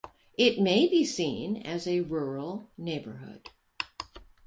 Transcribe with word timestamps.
It 0.35 0.59
may 0.59 0.87
be 0.87 1.05
seen 1.05 1.57
as 1.57 1.85
a 1.85 1.99
rural 2.01 2.71
neighbourhood. 2.75 3.51